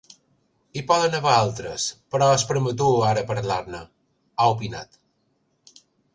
Hi 0.77 0.81
poden 0.91 1.17
haver 1.17 1.33
altres, 1.41 1.85
però 2.15 2.31
és 2.39 2.45
prematur 2.53 2.89
ara 3.11 3.25
parlar-ne, 3.33 3.83
ha 4.35 4.49
opinat. 4.57 5.01